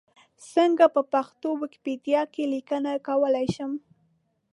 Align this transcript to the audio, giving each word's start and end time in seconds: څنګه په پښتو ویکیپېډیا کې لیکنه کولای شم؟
څنګه 0.53 0.85
په 0.95 1.01
پښتو 1.13 1.49
ویکیپېډیا 1.61 2.21
کې 2.33 2.43
لیکنه 2.53 2.91
کولای 3.07 3.47
شم؟ 3.55 3.71